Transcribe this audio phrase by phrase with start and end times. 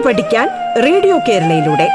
[0.00, 0.48] പാട്ട് പഠിക്കാൻ
[0.82, 1.88] റേഡിയോ കേരളയിലൂടെ.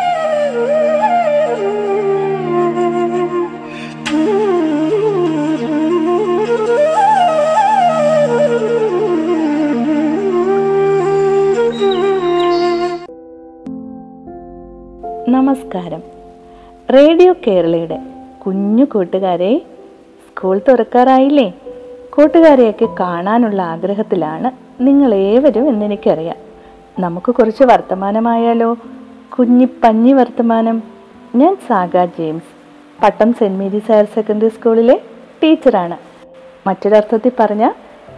[15.29, 16.01] നമസ്കാരം.
[16.93, 17.99] റേഡിയോ കേരളയുടെ
[18.45, 19.61] കുഞ്ഞു കൂട്ടുകാരെ
[20.29, 21.53] സ്കൂൾ തുറക്കാറായില്ലേ?
[22.17, 24.51] കൂട്ടുകാരെയൊക്കെ കാണാനുള്ള ആഗ്രഹത്തിലാണ്
[24.83, 26.54] നിങ്ങൾ ഏവരും എന്നെനിക്കറിയാം.
[26.99, 28.77] നമുക്ക് കുറച്ച് വർത്തമാനമായാലോ?
[29.39, 30.83] കുഞ്ഞി പഞ്ഞി വർത്തമാനം.
[31.35, 32.51] ഞാൻ Saga James.
[33.03, 35.01] Pattom Saint Mary's higher secondary സ്കൂളിലെ
[35.43, 35.97] ടീച്ചറാണ്.
[36.67, 37.73] മറ്റൊരർത്ഥത്തിൽ പറഞ്ഞാൽ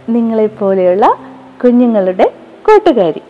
[0.08, 1.16] നിങ്ങളെപ്പോലെയുള്ള
[1.64, 2.32] കുഞ്ഞുങ്ങളുടെ
[2.66, 3.22] കൂട്ടുകാരി.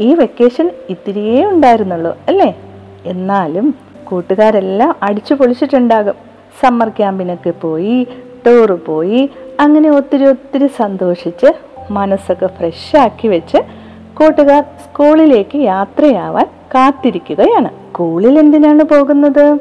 [0.00, 2.58] ഈ വെക്കേഷൻ ഇത്തിരിയേ ഉണ്ടായിരുന്നുള്ളൂ അല്ലേ?
[3.06, 3.74] എന്നാലും
[4.04, 6.14] കൂട്ടുകാരെല്ലാം അടിച്ചു പൊളിച്ചിട്ടുണ്ടാകും.
[6.62, 8.06] സമ്മർ ക്യാമ്പിനൊക്കെ പോയി
[8.46, 11.46] ടൂറ് പോയി അങ്ങനെ ഒത്തിരി ഒത്തിരി സന്തോഷിച്ച്
[11.90, 13.85] മനസ്സൊക്കെ ഫ്രഷ് ആക്കി വെച്ച്
[14.20, 17.68] കൂട്ടുകാർ സ്കൂളിലേക്ക് യാത്രയാവാൻ കാത്തിരിക്കുകയാണ്.
[17.68, 19.58] സ്കൂളിൽ എന്തിനാണ് പോകുന്നത്?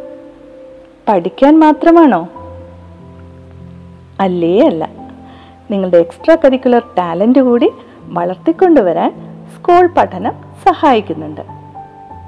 [1.08, 2.30] പഠിക്കാൻ മാത്രമാണോ?
[4.20, 4.90] അല്ലേ അല്ല.
[5.72, 7.70] നിങ്ങളുടെ എക്സ്ട്രാ കരിക്കുലർ ടാലന്റ് കൂടി
[8.04, 9.14] വളർത്തിക്കൊണ്ടുവരാൻ
[9.56, 10.32] സ്കൂൾ പഠനം
[10.66, 11.42] സഹായിക്കുന്നുണ്ട്.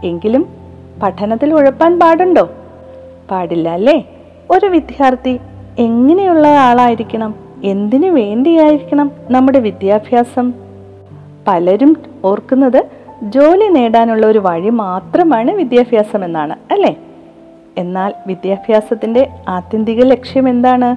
[0.03, 0.45] എങ്കിലും
[1.03, 2.49] പഠനത്തിൽ ഉഴപ്പാൻ പാടുണ്ടോ?
[3.31, 4.09] പാടില്ല അല്ലേ?
[4.51, 5.39] ഒരു വിദ്യാർത്ഥി
[5.79, 7.35] എങ്ങനെയുള്ള ആളായിരിക്കണം?
[7.63, 10.66] എന്തിനു വേണ്ടിയായിരിക്കണം നമ്മുടെ വിദ്യാഭ്യാസം?
[11.47, 12.83] പലരും ഓർക്കുന്നത്
[13.23, 16.97] ജോലി നേടാനുള്ള ഒരു വഴി മാത്രമാണ് വിദ്യാഭ്യാസം എന്നാണ് അല്ലേ?
[17.77, 20.95] എന്നാൽ വിദ്യാഭ്യാസത്തിന്റെ ആത്യന്തിക ലക്ഷ്യം എന്താണ്?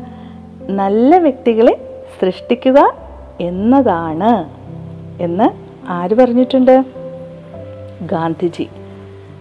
[0.70, 1.80] നല്ല വ്യക്തികളെ
[2.20, 2.94] സൃഷ്ടിക്കുക
[3.40, 4.50] എന്നതാണ്
[5.22, 5.50] എന്ന്
[5.88, 6.84] ആര് പറഞ്ഞിട്ടുണ്ട്?
[8.02, 8.68] ഗാന്ധിജി.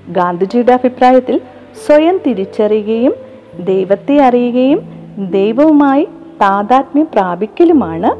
[0.09, 1.41] ഗാന്ധിജിയുടെ അഭിപ്രായത്തിൽ
[1.85, 3.13] സ്വയം തിരിച്ചറിയുകയും
[3.59, 4.81] ദൈവത്തെ അറിയുകയും
[5.31, 6.05] ദൈവവുമായി
[6.41, 8.11] താതാത്മ്യം പ്രാപിക്കലുമാണ്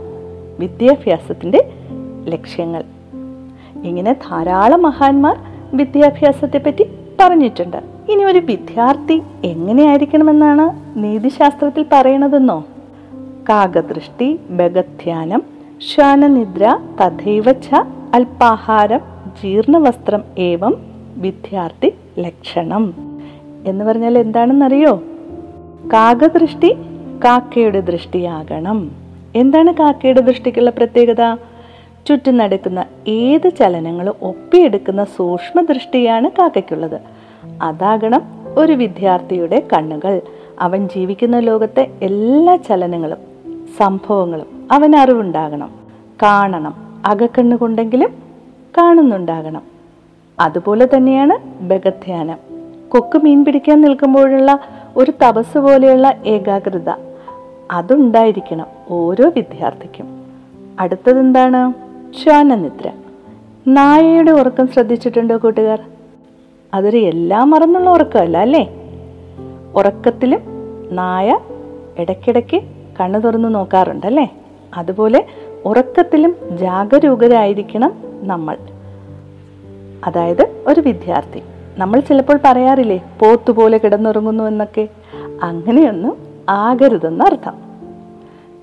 [0.62, 1.79] വിദ്യാഭ്യാസത്തിന്റെ
[2.30, 2.84] ലക്ഷ്യങ്ങൾ.
[3.84, 5.38] ഇങ്ങനെ ധാരാളം മഹാന്മാർ
[5.74, 6.86] വിദ്യാഭ്യാസത്തെപ്പറ്റി
[7.20, 7.78] പറഞ്ഞിട്ടുണ്ട്.
[8.12, 12.66] ഇനി ഒരു വിദ്യാർത്ഥി എങ്ങനെയായിരിക്കണമെന്നാണ് നീതിശാസ്ത്രത്തിൽ പറയണതെന്നോ?
[13.50, 15.44] കാകദൃഷ്ടി ബഗധ്യാനം
[15.96, 17.70] ശ്വാനനിദ്ര തഥൈവ ച
[18.14, 19.00] അല്പാഹാരം
[19.44, 20.78] ജീർണവസ്ത്രം ഏവം
[21.18, 22.94] വിദ്യാർത്ഥി ലക്ഷണം.
[23.66, 25.04] എന്ന് പറഞ്ഞാൽ എന്താണെന്നറിയോ?
[25.94, 26.74] കാകദൃഷ്ടി
[27.26, 28.92] കാക്കയുടെ ദൃഷ്ടിയാകണം.
[29.36, 31.22] എന്താണ് കാക്കയുടെ ദൃഷ്ടിക്കുള്ള പ്രത്യേകത?
[32.08, 37.02] ചുറ്റും നടക്കുന്ന ഏത് ചലനങ്ങളും ഒപ്പിയെടുക്കുന്ന സൂക്ഷ്മ ദൃഷ്ടിയാണ് കാക്കയ്ക്കുള്ളത്.
[37.62, 38.22] അതാകണം
[38.58, 40.22] ഒരു വിദ്യാർത്ഥിയുടെ കണ്ണുകൾ.
[40.60, 43.18] അവൻ ജീവിക്കുന്ന ലോകത്തെ എല്ലാ ചലനങ്ങളും
[43.78, 45.70] സംഭവങ്ങളും അവൻ അറിവുണ്ടാകണം.
[46.24, 47.02] കാണണം.
[47.06, 48.10] അകക്കണ്ണുകൊണ്ടെങ്കിലും
[48.78, 49.62] കാണുന്നുണ്ടാകണം.
[50.40, 52.38] അതുപോലെ തന്നെയാണ് ബഗധ്യാനം.
[52.90, 54.60] കൊക്ക് മീൻ പിടിക്കാൻ നിൽക്കുമ്പോഴുള്ള
[54.98, 56.90] ഒരു തപസ് പോലെയുള്ള ഏകാഗ്രത
[57.72, 60.24] അതുണ്ടായിരിക്കണം ഓരോ വിദ്യാർത്ഥിക്കും.
[60.80, 61.89] അടുത്തതെന്താണ്?
[62.14, 62.92] ശ്വാനനിദ്ര
[63.68, 65.82] നായയുടെ ഉറക്കം ശ്രദ്ധിച്ചിട്ടുണ്ടോ കൂട്ടുകാർ?
[66.74, 68.70] അതൊരു എല്ലാം മറന്നുള്ള ഉറക്കമല്ല അല്ലേ?
[69.76, 70.40] ഉറക്കത്തിലും
[70.92, 71.40] നായ
[71.98, 72.62] ഇടയ്ക്കിടയ്ക്ക്
[73.00, 74.34] കണ്ണു തുറന്ന് നോക്കാറുണ്ടല്ലേ
[74.74, 75.26] അതുപോലെ
[75.66, 78.58] ഉറക്കത്തിലും ജാഗരൂകരായിരിക്കണം നമ്മൾ.
[80.06, 81.42] അതായത് ഒരു വിദ്യാർത്ഥി.
[81.78, 84.88] നമ്മൾ ചിലപ്പോൾ പറയാറില്ലേ പോത്തുപോലെ കിടന്നുറങ്ങുന്നു എന്നൊക്കെ.
[85.44, 86.18] അങ്ങനെയൊന്നും
[86.50, 87.54] ആകരുതെന്ന് അർത്ഥം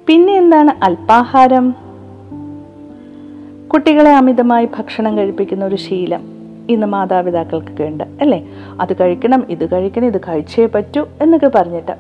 [0.07, 1.75] പിന്നെ എന്താണ് അല്പാഹാരം
[3.73, 6.21] കുട്ടികളെ അമിതമായി ഭക്ഷണം കഴിപ്പിക്കുന്ന ഒരു ശീലം
[6.69, 8.49] ഇന്ന് മാതാപിതാക്കൾക്കൊക്കെ ഉണ്ട് അല്ലേ?
[8.81, 11.93] അത് കഴിക്കണം ഇത് കഴിക്കണം ഇത് കഴിച്ചേ പറ്റൂ എന്നൊക്കെ പറഞ്ഞിട്ട്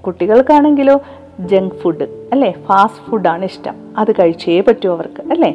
[0.00, 1.00] കുട്ടികൾക്കാണെങ്കിലോ
[1.40, 2.54] ജങ്ക് ഫുഡ് അല്ലേ?
[2.66, 3.74] ഫാസ്റ്റ് ഫുഡാണ് ഇഷ്ടം.
[3.96, 5.54] അത് കഴിച്ചേ പറ്റൂ അവർക്ക് അല്ലേ?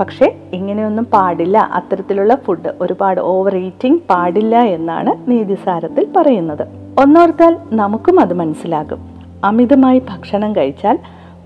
[0.00, 1.58] പക്ഷേ ഇങ്ങനെയൊന്നും പാടില്ല.
[1.58, 6.68] അത്തരത്തിലുള്ള ഫുഡ് ഒരുപാട് ഓവർ ഈറ്റിംഗ് പാടില്ല എന്നാണ് നീതിസാരത്തിൽ പറയുന്നത്.
[7.00, 8.98] ഒന്നോർത്താൽ നമുക്കും അത് മനസ്സിലാകും.
[9.44, 10.98] അമിതമായി ഭക്ഷണം കഴിച്ചാൽ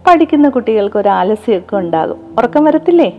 [0.07, 2.17] പഠിക്കുന്ന കുട്ടികൾക്ക് ഒരു ആലസ്യമൊക്കെ ഉണ്ടാകും.
[2.39, 3.17] ഉറക്കം വരത്തില്ലേ?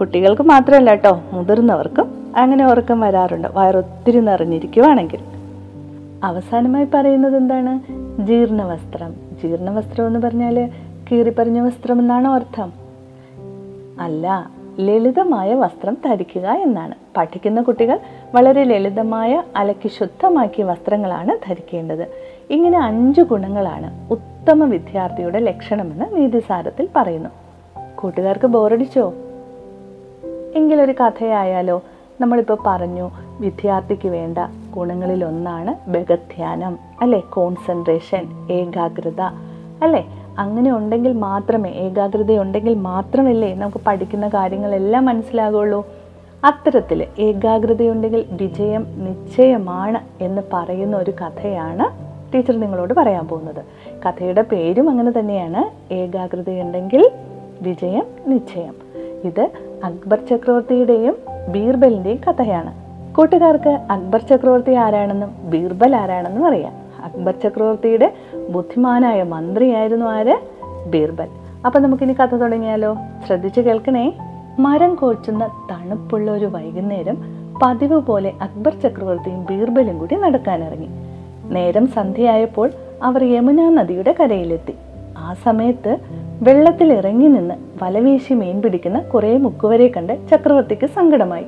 [0.00, 3.48] കുട്ടികൾക്ക് മാത്രമല്ല കേട്ടോ മുതിർന്നവർക്കും അങ്ങനെ ഉറക്കം വരാറുണ്ട്.
[3.48, 5.18] വയറൊത്തിരി നിറഞ്ഞിരിക്കുവാണെങ്കിൽ.
[6.24, 7.80] അവസാനമായി പറയുന്നത് എന്താണ്?
[8.26, 9.14] ജീർണവസ്ത്രം.
[9.42, 10.70] ജീർണവസ്ത്രം എന്ന് പറഞ്ഞാൽ
[11.12, 12.72] കീറിപ്പറിഞ്ഞ വസ്ത്രം എന്നാണോ അർത്ഥം.
[14.00, 14.50] അല്ല
[14.80, 16.94] ലളിതമായ വസ്ത്രം ധരിക്കുക എന്നാണ്.
[17.16, 17.98] പഠിക്കുന്ന കുട്ടികൾ
[18.34, 22.06] വളരെ ലളിതമായ അലക്കി ശുദ്ധമാക്കിയ വസ്ത്രങ്ങളാണ് ധരിക്കേണ്ടത്.
[22.50, 27.30] ഇങ്ങനെ അഞ്ച് ഗുണങ്ങളാണ് ഉത്തമ വിദ്യാർത്ഥിയുടെ ലക്ഷണമെന്ന് നീതിസാരത്തിൽ പറയുന്നു.
[27.94, 29.14] കൂട്ടുകാർക്ക് ബോറടിച്ചോ?
[30.56, 31.82] എങ്കിലൊരു കഥയായാലോ
[32.20, 33.10] നമ്മളിപ്പോൾ പറഞ്ഞു
[33.40, 34.38] വിദ്യാർത്ഥിക്ക് വേണ്ട
[34.74, 37.20] ഗുണങ്ങളിലൊന്നാണ് ബഗധ്യാനം അല്ലെ?
[37.20, 39.20] കോൺസെൻട്രേഷൻ ഏകാഗ്രത
[39.82, 40.06] അല്ലേ?
[40.38, 45.86] അങ്ങനെ ഉണ്ടെങ്കിൽ മാത്രമേ ഏകാഗ്രത ഉണ്ടെങ്കിൽ മാത്രമല്ലേ നമുക്ക് പഠിക്കുന്ന കാര്യങ്ങളെല്ലാം മനസ്സിലാകുള്ളൂ?
[46.44, 53.64] അത്തരത്തിൽ ഏകാഗ്രതയുണ്ടെങ്കിൽ വിജയം നിശ്ചയമാണ് എന്ന് പറയുന്ന ഒരു കഥയാണ് ടീച്ചർ നിങ്ങളോട് പറയാൻ പോകുന്നത്.
[54.08, 55.92] കഥയുടെ പേരും അങ്ങനെ തന്നെയാണ്.
[55.94, 57.10] ഏകാഗ്രതയുണ്ടെങ്കിൽ
[57.62, 58.74] വിജയം നിശ്ചയം.
[59.24, 59.48] ഇത്
[59.84, 61.16] അക്ബർ ചക്രവർത്തിയുടെയും
[61.48, 62.74] ബീർബലിന്റെയും കഥയാണ്.
[63.14, 66.72] കൂട്ടുകാർക്ക് അക്ബർ ചക്രവർത്തി ആരാണെന്നും ബീർബൽ ആരാണെന്നും അറിയാം.
[67.04, 68.12] അക്ബർ ചക്രവർത്തിയുടെ
[68.50, 70.36] ബുദ്ധിമാനായ മന്ത്രിയായിരുന്നു ആര്?
[70.88, 71.28] ബീർബൽ.
[71.66, 72.96] അപ്പൊ നമുക്കിനി കഥ തുടങ്ങിയാലോ?
[73.26, 74.12] ശ്രദ്ധിച്ചു കേൾക്കണേ.
[74.58, 77.16] മരം കോച്ചുന്ന തണുപ്പുള്ള ഒരു വൈകുന്നേരം
[77.62, 80.88] പതിവ് പോലെ അക്ബർ ചക്രവർത്തിയും ബീർബലും കൂടി നടക്കാനിറങ്ങി.
[81.52, 82.70] നേരം സന്ധ്യയായപ്പോൾ
[83.02, 84.74] അവർ യമുനാ നദിയുടെ കരയിലെത്തി.
[85.22, 85.92] ആ സമയത്ത്
[86.42, 91.46] വെള്ളത്തിൽ ഇറങ്ങി നിന്ന് വലവീശി മീൻ പിടിക്കുന്ന കുറേ മുക്കുവരെ കണ്ട് ചക്രവർത്തിക്ക് സങ്കടമായി.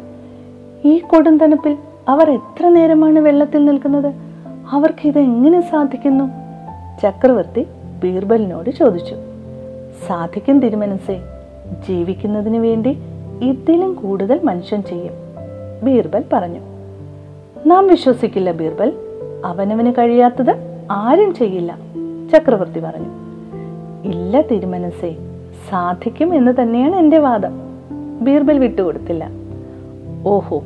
[0.84, 1.76] ഈ കൊടും തണുപ്പിൽ
[2.08, 4.10] അവർ എത്ര നേരമാണ് വെള്ളത്തിൽ നിൽക്കുന്നത്?
[4.72, 6.24] അവർക്ക് ഇത് എങ്ങനെ സാധിക്കുന്നു?
[7.02, 7.66] ചക്രവർത്തി
[8.04, 9.14] ബീർബലിനോട് ചോദിച്ചു.
[10.06, 11.16] സാധിക്കും തിരുമനസേ
[11.88, 12.98] ജീവിക്കുന്നതിന് വേണ്ടി
[13.42, 15.14] ഇതിലും കൂടുതൽ മനുഷ്യൻ ചെയ്യും
[15.84, 16.62] ബീർബൽ പറഞ്ഞു.
[17.66, 18.92] നാം വിശ്വസിക്കില്ല ബീർബൽ
[19.44, 20.52] അവനവന് കഴിയാത്തത്
[20.90, 21.78] ആരും ചെയ്യില്ല
[22.32, 23.23] ചക്രവർത്തി പറഞ്ഞു.
[24.04, 25.16] ഇല്ല തിരുമനസേ
[25.70, 27.52] സാധിക്കും എന്ന് തന്നെയാണ് എന്റെ വാദം.
[28.20, 29.30] ബീർബൽ വിട്ടുകൊടുത്തില്ല.
[30.26, 30.62] ഓഹോ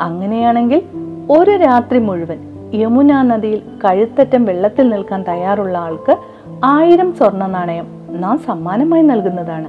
[0.00, 0.82] അങ്ങനെയാണെങ്കിൽ
[1.30, 2.38] ഒരു രാത്രി മുഴുവൻ
[2.74, 6.16] യമുന നദിയിൽ കഴുത്തറ്റം വെള്ളത്തിൽ നിൽക്കാൻ തയ്യാറുള്ള ആൾക്ക്
[6.64, 9.68] ആയിരം സ്വർണ നാണയം നാം സമ്മാനമായി നൽകുന്നതാണ്.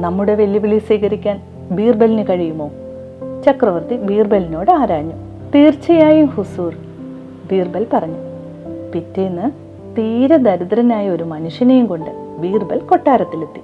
[0.00, 1.40] നമ്മുടെ വെല്ലുവിളി സ്വീകരിക്കാൻ
[1.70, 2.70] ബീർബലിന് കഴിയുമോ?
[3.46, 5.14] ചക്രവർത്തി ബീർബലിനോട് ആരാഞ്ഞു.
[5.54, 6.74] തീർച്ചയായും ഹുസൂർ
[7.50, 8.16] ബീർബൽ പറഞ്ഞു.
[8.94, 9.50] പിറ്റേന്ന്
[9.96, 13.60] തീരെ ദരിദ്രനായ ഒരു മനുഷ്യനെയും കൊണ്ട് ബീർബൽ കൊട്ടാരത്തിലെത്തി.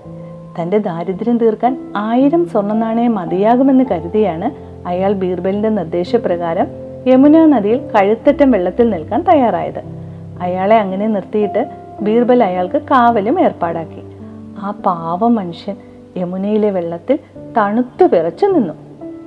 [0.63, 4.51] തന്റെ ദാരിദ്ര്യം തീർക്കാൻ ആയിരം സ്വർണ നാണയം മതിയാകുമെന്ന് കരുതിയാണ്
[4.89, 6.67] അയാൾ ബീർബലിന്റെ നിർദ്ദേശപ്രകാരം
[7.07, 9.83] യമുന നദിയിൽ കഴുത്തറ്റം വെള്ളത്തിൽ നിൽക്കാൻ തയ്യാറായത്.
[10.41, 11.71] അയാളെ അങ്ങനെ നിർത്തിയിട്ട്
[12.01, 14.03] ബീർബൽ അയാൾക്ക് കാവലും ഏർപ്പാടാക്കി.
[14.59, 15.77] ആ പാവ മനുഷ്യൻ
[16.17, 17.19] യമുനയിലെ വെള്ളത്തിൽ
[17.57, 18.75] തണുത്തു വിറച്ചു നിന്നു.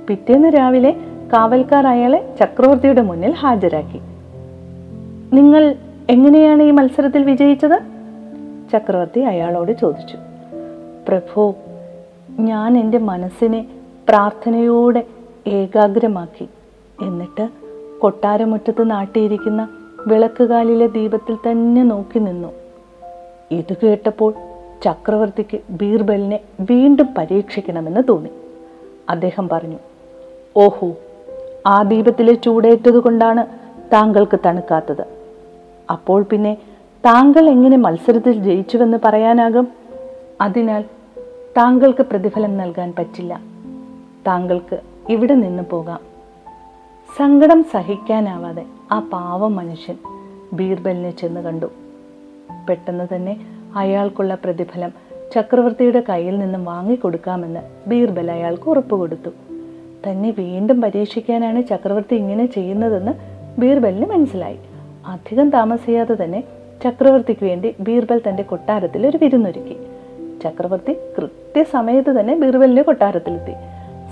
[0.08, 0.90] പിറ്റേന്ന് രാവിലെ
[1.32, 4.00] കാവൽക്കാർ അയാളെ ചക്രവർത്തിയുടെ മുന്നിൽ ഹാജരാക്കി.
[5.32, 5.74] നിങ്ങൾ
[6.10, 7.91] എങ്ങനെയാണ് ഈ മത്സരത്തിൽ വിജയിച്ചത്?
[8.72, 10.18] ചക്രവർത്തി അയാളോട് ചോദിച്ചു
[11.08, 11.54] പ്രഭു
[12.40, 13.60] ഞാൻ എന്റെ മനസ്സിനെ
[14.08, 15.02] പ്രാർത്ഥനയോടെ
[15.46, 16.48] ഏകാഗ്രമാക്കി.
[17.02, 17.48] എന്നിട്ട്
[18.00, 19.68] കൊട്ടാരമുറ്റത്ത് നാട്ടിയിരിക്കുന്ന
[20.06, 22.50] വിളക്കുകാലിലെ ദീപത്തിൽ തന്നെ നോക്കി നിന്നു.
[23.50, 24.34] ഇത് കേട്ടപ്പോൾ
[24.84, 28.30] ചക്രവർത്തിക്ക് ബീർബലിനെ വീണ്ടും പരീക്ഷിക്കണമെന്ന് തോന്നി.
[29.08, 29.76] അദ്ദേഹം പറഞ്ഞു
[30.56, 30.88] ഓഹോ
[31.66, 33.42] ആ ദീപത്തിലെ ചൂടേറ്റത് കൊണ്ടാണ്
[33.92, 35.04] താങ്കൾക്ക് തണുക്കാത്തത്.
[35.90, 36.52] അപ്പോൾ പിന്നെ
[37.04, 39.68] താങ്കൾ എങ്ങനെ മത്സരത്തിൽ ജയിച്ചുവെന്ന് പറയാനാകും?
[40.40, 40.82] അതിനാൽ
[41.56, 43.40] താങ്കൾക്ക് പ്രതിഫലം നൽകാൻ പറ്റില്ല.
[44.26, 46.00] താങ്കൾക്ക് ഇവിടെ നിന്ന് പോകാം.
[47.18, 49.96] സങ്കടം സഹിക്കാനാവാതെ ആ പാവം മനുഷ്യൻ
[50.52, 51.66] ബീർബലിനെ ചെന്ന് കണ്ടു.
[52.68, 53.36] പെട്ടെന്ന് തന്നെ
[53.76, 54.92] അയാൾക്കുള്ള പ്രതിഫലം
[55.34, 59.30] ചക്രവർത്തിയുടെ കയ്യിൽ നിന്നും വാങ്ങിക്കൊടുക്കാമെന്ന് ബീർബൽ അയാൾക്ക് ഉറപ്പ് കൊടുത്തു
[60.06, 63.12] തന്നെ വീണ്ടും പരീക്ഷിക്കാനാണ് ചക്രവർത്തി ഇങ്ങനെ ചെയ്യുന്നതെന്ന്
[63.60, 64.58] ബീർബലിന് മനസ്സിലായി.
[65.06, 66.44] അധികം താമസിയാതെ തന്നെ
[66.84, 69.76] ചക്രവർത്തിക്ക് വേണ്ടി ബീർബൽ തന്റെ കൊട്ടാരത്തിൽ ഒരു വിരുന്നൊരുക്കി.
[70.42, 73.52] ചക്രവർത്തി കൃത്യസമയത്ത് തന്നെ ബീർബലിന്റെ കൊട്ടാരത്തിലെത്തി.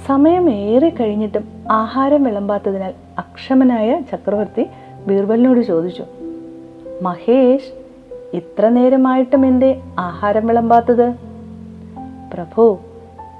[0.06, 4.67] സമയം ഏറെ കഴിഞ്ഞിട്ടും ആഹാരം വിളമ്പാത്തതിനാൽ അക്ഷമനായ ചക്രവർത്തി
[5.06, 6.05] ബീർബലിനോട് ചോദിച്ചു
[7.02, 7.72] മഹേഷ്
[8.37, 11.14] ഇത്ര നേരമായിട്ടും എന്റെ ആഹാരം വിളമ്പാത്തത്?
[12.34, 12.78] പ്രഭു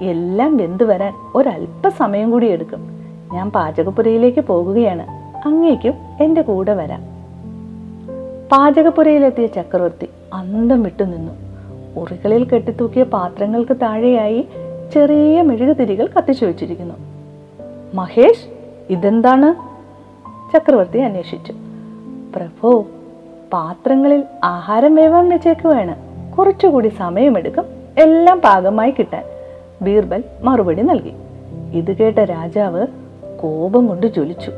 [0.01, 2.79] എല്ലാം വെന്തു വരാൻ ഒരല്പസമയം കൂടി എടുക്കും.
[3.33, 5.05] ഞാൻ പാചകപ്പുരയിലേക്ക് പോകുകയാണ്.
[5.47, 7.10] അങ്ങേക്കും എന്റെ കൂടെ വരാം.
[8.51, 11.31] പാചകപ്പുരയിലെത്തിയ ചക്രവർത്തി അന്തം വിട്ടു നിന്നു.
[11.99, 14.47] ഉറികളിൽ കെട്ടിത്തൂക്കിയ പാത്രങ്ങൾക്ക് താഴെയായി
[14.93, 16.95] ചെറിയ മെഴുകുതിരികൾ കത്തിച്ചു വെച്ചിരിക്കുന്നു.
[17.93, 18.45] മഹേഷ്
[18.89, 19.53] ഇതെന്താണ്?
[20.53, 21.53] ചക്രവർത്തി അന്വേഷിച്ചു.
[22.35, 22.85] പ്രഭു
[23.53, 25.95] പാത്രങ്ങളിൽ ആഹാരം വേവാൻ വെച്ചേക്കുവാണ്.
[26.35, 27.65] കുറച്ചുകൂടി സമയമെടുക്കും
[27.97, 29.23] എല്ലാം പാകമായി കിട്ടാൻ.
[29.81, 31.13] ബീർബൽ മറുപടി നൽകി.
[31.77, 32.87] ഇത് കേട്ട രാജാവ്
[33.41, 34.51] കോപം കൊണ്ട് ജ്വലിച്ചു.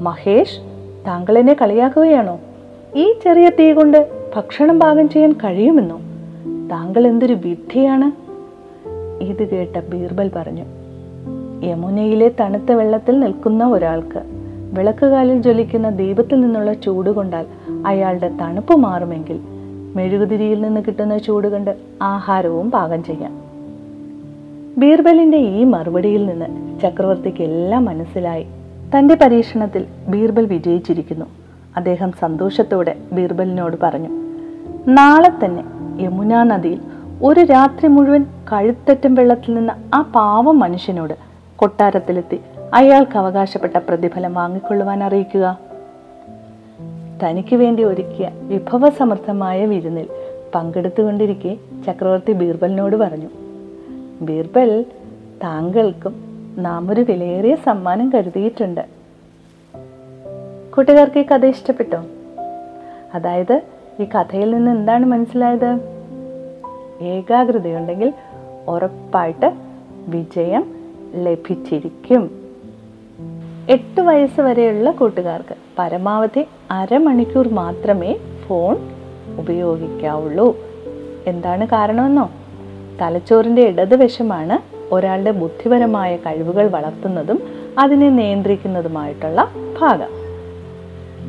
[0.00, 0.60] മഹേഷ്
[1.06, 2.38] താങ്കൾ എന്നെ കളിയാക്കുകയാണോ?
[2.96, 6.00] ഈ ചെറിയ തീ കൊണ്ട് ഭക്ഷണം പാകം ചെയ്യാൻ കഴിയുമെന്നോ?
[6.70, 8.12] താങ്കൾ എന്തൊരു വിഡ്ഢിയാണ്?
[9.22, 10.64] ഇത് കേട്ട ബീർബൽ പറഞ്ഞു.
[11.64, 14.22] യമുനയിലെ തണുത്ത വെള്ളത്തിൽ നിൽക്കുന്ന ഒരാൾക്ക്
[14.72, 17.46] വിളക്കുകാലിൽ ജ്വലിക്കുന്ന ദീപത്തിൽ നിന്നുള്ള ചൂട് കൊണ്ടാൽ
[17.86, 19.40] അയാളുടെ തണുപ്പ് മാറുമെങ്കിൽ
[19.96, 23.40] മെഴുകുതിരിയിൽ നിന്ന് കിട്ടുന്ന ചൂട് കണ്ട് ആഹാരവും പാകം ചെയ്യാം.
[24.78, 28.46] ബീർബലിന്റെ ഈ മറുപടിയിൽ നിന്ന് ചക്രവർത്തിക്ക് എല്ലാം മനസ്സിലായി.
[28.98, 31.41] തന്റെ പരീക്ഷണത്തിൽ ബീർബൽ വിജയിച്ചിരിക്കുന്നു.
[31.76, 34.08] അദ്ദേഹം സന്തോഷത്തോടെ ബീർബലിനോട് പറഞ്ഞു
[34.88, 35.64] നാളെ തന്നെ
[36.02, 36.80] യമുനാ നദിയിൽ
[37.22, 41.14] ഒരു രാത്രി മുഴുവൻ കഴുത്തറ്റം വെള്ളത്തിൽ നിന്ന് ആ പാവം മനുഷ്യനോട്
[41.56, 42.40] കൊട്ടാരത്തിലെത്തി
[42.74, 45.58] അയാൾക്ക് അവകാശപ്പെട്ട പ്രതിഫലം വാങ്ങിക്കൊള്ളുവാൻ അറിയിക്കുക.
[47.22, 50.08] തനിക്ക് വേണ്ടി ഒരുക്കിയ വിഭവസമൃദ്ധമായ വിരുന്നിൽ
[50.54, 53.30] പങ്കെടുത്തുകൊണ്ടിരിക്കെ ചക്രവർത്തി ബീർബലിനോട് പറഞ്ഞു
[54.22, 54.84] ബീർബൽ
[55.42, 56.14] താങ്കൾക്കും
[56.58, 59.01] നാം ഒരു വിലയേറിയ സമ്മാനം കരുതിയിട്ടുണ്ട്.
[60.76, 62.04] കൂട്ടുകാർക്ക് ഈ കഥ ഇഷ്ടപ്പെട്ടോ?
[63.14, 63.60] അതായത്
[64.00, 65.78] ഈ കഥയിൽ നിന്ന് എന്താണ് മനസ്സിലായത്?
[67.02, 68.12] ഏകാഗ്രതയുണ്ടെങ്കിൽ
[68.68, 69.52] ഉറപ്പായിട്ട്
[70.08, 70.74] വിജയം
[71.14, 72.30] ലഭിച്ചിരിക്കും.
[73.68, 78.76] എട്ട് വയസ്സ് വരെയുള്ള കൂട്ടുകാർക്ക് പരമാവധി അരമണിക്കൂർ മാത്രമേ ഫോൺ
[79.38, 80.56] ഉപയോഗിക്കാവുള്ളൂ.
[81.26, 82.30] എന്താണ് കാരണമെന്നോ?
[83.00, 87.42] തലച്ചോറിന്റെ ഇടതുവശമാണ് ഒരാളുടെ ബുദ്ധിപരമായ കഴിവുകൾ വളർത്തുന്നതും
[87.78, 89.48] അതിനെ നിയന്ത്രിക്കുന്നതുമായിട്ടുള്ള
[89.80, 90.21] ഭാഗം.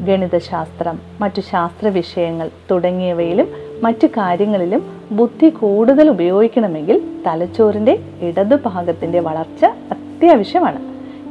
[0.01, 3.47] ഗണിതശാസ്ത്രം മറ്റു ശാസ്ത്ര വിഷയങ്ങൾ തുടങ്ങിയവയിലും
[3.83, 10.79] മറ്റു കാര്യങ്ങളിലും ബുദ്ധി കൂടുതൽ ഉപയോഗിക്കണമെങ്കിൽ തലച്ചോറിന്റെ ഇടതുഭാഗത്തിന്റെ വളർച്ച അത്യാവശ്യമാണ്.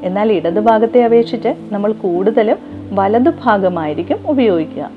[0.05, 2.59] എന്നാൽ ഇടതുഭാഗത്തെ അപേക്ഷിച്ച് നമ്മൾ കൂടുതലും
[2.93, 4.91] വലതുഭാഗമായിരിക്കും ഉപയോഗിക്കുക.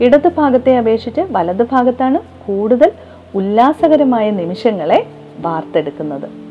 [0.00, 2.92] ഇടതുഭാഗത്തെ അപേക്ഷിച്ച് വലതുഭാഗത്താണ് കൂടുതൽ
[3.34, 5.06] ഉല്ലാസകരമായ നിമിഷങ്ങളെ
[5.40, 6.45] വാർത്തെടുക്കുന്നത്.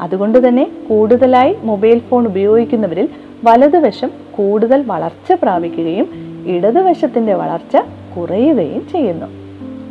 [0.00, 3.08] അതുകൊണ്ട് തന്നെ കൂടുതലായി മൊബൈൽ ഫോൺ ഉപയോഗിക്കുന്നവരിൽ
[3.44, 6.08] വലതുവശം കൂടുതൽ വളർച്ച പ്രാപിക്കുകയും
[6.46, 7.76] ഇടതുവശത്തിന്റെ വളർച്ച
[8.16, 9.26] കുറയുകയും ചെയ്യുന്നു.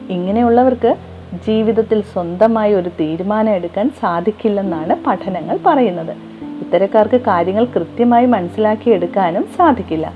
[0.10, 0.96] ഇങ്ങനെയുള്ളവർക്ക്
[1.48, 6.12] ജീവിതത്തിൽ സ്വന്തമായി ഒരു തീരുമാനം എടുക്കാൻ സാധിക്കില്ലെന്നാണ് പഠനങ്ങൾ പറയുന്നത്.
[6.66, 10.14] ഇത്തരക്കാർക്ക് കാര്യങ്ങൾ കൃത്യമായി മനസ്സിലാക്കിയെടുക്കാനും സാധിക്കില്ല.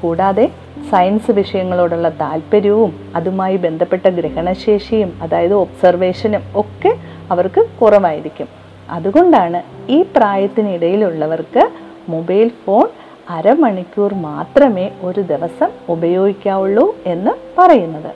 [0.00, 0.50] കൂടാതെ
[0.90, 6.96] സയൻസ് വിഷയങ്ങളോടുള്ള താല്പര്യവും അതുമായി ബന്ധപ്പെട്ട ഗ്രഹണശേഷിയും അതായത് ഒബ്സർവേഷനും ഒക്കെ
[7.30, 8.63] അവർക്ക് കുറവായിരിക്കും.
[8.90, 9.62] അതുകൊണ്ടാണ്
[9.92, 11.70] ഈ പ്രായത്തിനിടയിലുള്ളവർക്ക്
[12.08, 12.88] മൊബൈൽ ഫോൺ
[13.30, 18.14] അരമണിക്കൂർ മാത്രമേ ഒരു ദിവസം ഉപയോഗിക്കാവുള്ളൂ എന്ന് പറയുന്നത്.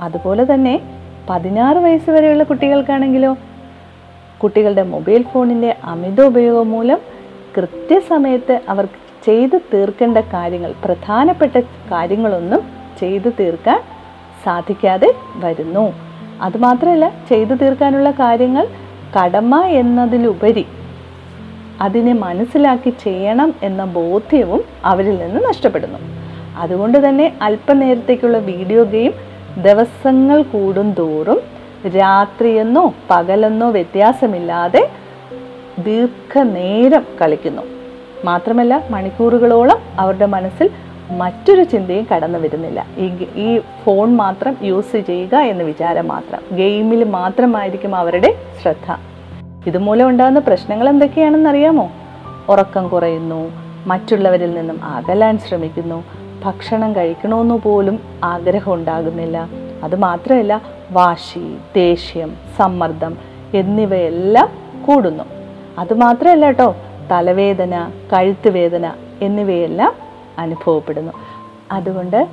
[0.00, 0.80] അതുപോലെ തന്നെ
[1.30, 3.36] പതിനാറ് വയസ്സ് വരെയുള്ള കുട്ടികൾക്കാണെങ്കിലോ
[4.42, 6.98] കുട്ടികളുടെ മൊബൈൽ ഫോണിന്റെ അമിത ഉപയോഗം മൂലം
[7.56, 11.60] കൃത്യസമയത്ത് അവർക്ക് ചെയ്തു തീർക്കേണ്ട കാര്യങ്ങൾ പ്രധാനപ്പെട്ട
[11.92, 12.60] കാര്യങ്ങളൊന്നും
[13.00, 13.82] ചെയ്തു തീർക്കാൻ
[14.44, 15.94] സാധിക്കാതെ വരുന്നു.
[16.42, 18.68] അതുമാത്രമല്ല ചെയ്തു തീർക്കാനുള്ള കാര്യങ്ങൾ
[19.16, 20.66] കടമ എന്നതിലുപരി
[21.80, 25.98] അതിനെ മനസ്സിലാക്കി ചെയ്യണം എന്ന ബോധ്യവും അവരിൽ നിന്ന് നഷ്ടപ്പെടുന്നു.
[26.62, 29.12] അതുകൊണ്ട് തന്നെ അല്പനേരത്തേക്കുള്ള വീഡിയോ ഗെയിം
[29.66, 31.40] ദിവസങ്ങൾ കൂടും തോറും
[31.96, 34.82] രാത്രിയെന്നോ പകലെന്നോ വ്യത്യാസമില്ലാതെ
[35.86, 37.64] ദീർഘനേരം കളിക്കുന്നു.
[38.24, 40.68] മാത്രമല്ല മണിക്കൂറുകളോളം അവരുടെ മനസ്സിൽ
[41.10, 42.86] മറ്റൊരു ചിന്തയും കടന്നു വരുന്നില്ല.
[42.98, 46.56] ഈ ഈ ഫോൺ മാത്രം യൂസ് ചെയ്യുക എന്ന വിചാരം മാത്രം.
[46.56, 48.96] ഗെയിമിൽ മാത്രമായിരിക്കും അവരുടെ ശ്രദ്ധ.
[49.66, 51.90] ഇതുമൂലം ഉണ്ടാകുന്ന പ്രശ്നങ്ങൾ എന്തൊക്കെയാണെന്ന് അറിയാമോ?
[52.48, 53.50] ഉറക്കം കുറയുന്നു
[53.86, 56.04] മറ്റുള്ളവരിൽ നിന്നും അകലാൻ ശ്രമിക്കുന്നു
[56.44, 59.48] ഭക്ഷണം കഴിക്കണമെന്ന് പോലും ആഗ്രഹം ഉണ്ടാകുന്നില്ല.
[59.84, 63.16] അതുമാത്രമല്ല വാശി ദേഷ്യം സമ്മർദ്ദം
[63.54, 64.48] എന്നിവയെല്ലാം
[64.86, 65.24] കൂടുന്നു.
[65.78, 66.76] അതുമാത്രമല്ല കേട്ടോ
[67.10, 70.07] തലവേദന കഴുത്ത് വേദന എന്നിവയെല്ലാം
[70.38, 71.12] അനുഭവപ്പെടുന്നു.
[71.72, 72.26] അതുകൊണ്ട്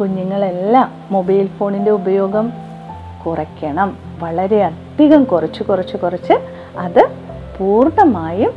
[0.00, 2.52] കുഞ്ഞുങ്ങളെല്ലാം മൊബൈൽ ഫോണിന്റെ ഉപയോഗം
[3.26, 3.96] കുറയ്ക്കണം.
[4.18, 6.32] വളരെയധികം കുറച്ച് കുറച്ച് കുറച്ച്
[6.78, 7.08] അത്
[7.58, 8.52] പൂർണമായും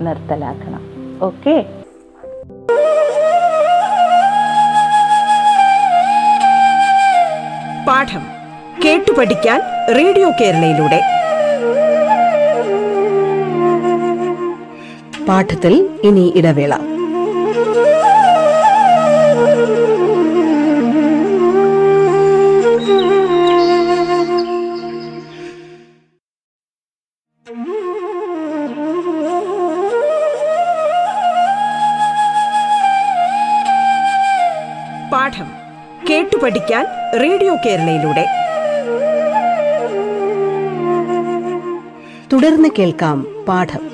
[0.00, 0.80] നിർത്തലാക്കണം.
[1.22, 1.66] ഓക്കെ?
[7.88, 8.20] പാഠം
[8.84, 9.60] കേട്ടു പഠിക്കാൻ
[9.96, 11.00] റേഡിയോ കേരളയിലൂടെ.
[15.28, 16.97] പാഠത്തിൽ ഇനി ഇടവേള.
[37.66, 38.26] കേരളയിലൂടെ.
[42.32, 43.88] തുടർന്ന് കേൾക്കാം പാഠം.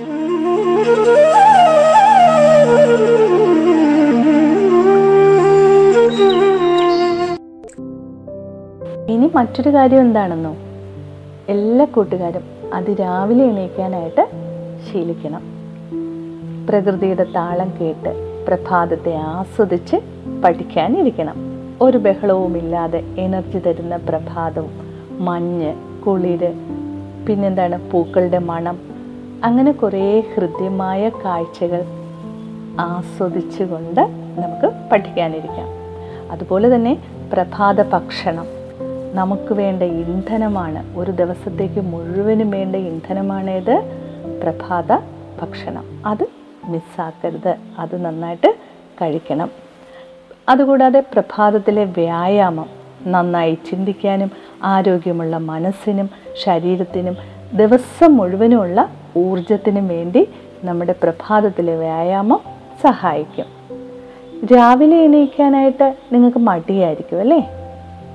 [9.08, 10.56] ഇനി മറ്റൊരു കാര്യം എന്താണെന്നോ?
[11.48, 12.42] എല്ലാ കൂട്ടുകാരും
[12.74, 14.30] അത് രാവിലെ എണീക്കാനായിട്ട്
[14.92, 15.42] ശീലിക്കണം.
[16.68, 19.96] പ്രകൃതിയുടെ താളം കേട്ട് പ്രഭാതത്തെ ആസ്വദിച്ച്
[20.44, 21.53] പഠിക്കാനിരിക്കണം.
[21.80, 24.70] ഒരു ബഹളവുമില്ലാതെ എനർജി തരുന്ന പ്രഭാതവും
[25.24, 25.74] മഞ്ഞ്
[26.06, 26.52] കുളിര്
[27.26, 28.78] പിന്നെന്താണ് പൂക്കളുടെ മണം.
[29.44, 31.84] അങ്ങനെ കുറേ ഹൃദ്യമായ കാഴ്ചകൾ
[32.80, 34.00] ആസ്വദിച്ചുകൊണ്ട്
[34.40, 35.68] നമുക്ക് പഠിക്കാനിരിക്കാം.
[36.32, 37.02] അതുപോലെ തന്നെ
[37.32, 38.46] പ്രഭാത ഭക്ഷണം.
[39.12, 40.98] നമുക്ക് വേണ്ട ഇന്ധനമാണ്.
[40.98, 43.82] ഒരു ദിവസത്തേക്ക് മുഴുവനും വേണ്ട ഇന്ധനമാണേത്
[44.42, 44.96] പ്രഭാത
[45.42, 45.84] ഭക്ഷണം.
[46.06, 46.26] അത്
[46.64, 47.56] മിസ്സാക്കരുത്.
[47.78, 48.56] അത് നന്നായിട്ട്
[49.02, 49.63] കഴിക്കണം.
[50.48, 52.66] അതുകൂടാതെ പ്രഭാതത്തിലെ വ്യായാമം
[53.06, 54.30] നന്നായി ചിന്തിക്കാനും
[54.64, 56.10] ആരോഗ്യമുള്ള മനസ്സിനും
[56.44, 57.16] ശരീരത്തിനും
[57.54, 60.28] ദിവസം മുഴുവനുമുള്ള ഊർജത്തിനും വേണ്ടി
[60.64, 62.40] നമ്മുടെ പ്രഭാതത്തിലെ വ്യായാമം
[62.82, 63.46] സഹായിക്കും.
[64.56, 67.50] രാവിലെ എണീക്കാനായിട്ട് നിങ്ങൾക്ക് മടിയായിരിക്കും അല്ലേ?